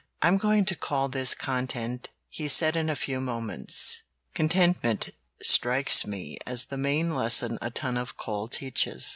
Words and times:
"I'm 0.23 0.39
going 0.39 0.65
to 0.65 0.75
call 0.75 1.09
this 1.09 1.35
'Content,'" 1.35 2.09
he 2.27 2.47
said 2.47 2.75
in 2.75 2.89
a 2.89 2.95
few 2.95 3.21
moments. 3.21 4.01
"Contentment 4.33 5.09
strikes 5.43 6.07
me 6.07 6.39
as 6.43 6.63
the 6.63 6.75
main 6.77 7.13
lesson 7.13 7.59
a 7.61 7.69
ton 7.69 7.97
of 7.97 8.17
coal 8.17 8.47
teaches." 8.47 9.05